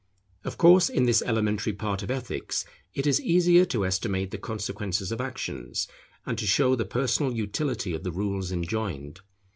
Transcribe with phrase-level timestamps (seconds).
[0.43, 2.65] Of course, in this elementary part of Ethics,
[2.95, 5.87] it is easier to estimate the consequences of actions,
[6.25, 9.19] and to show the personal utility of the rules enjoined.